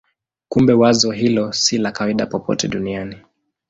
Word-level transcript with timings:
Kumbe 0.47 0.73
wazo 0.73 1.11
hilo 1.11 1.53
si 1.53 1.77
la 1.77 1.91
kawaida 1.91 2.25
popote 2.25 2.67
duniani. 2.67 3.15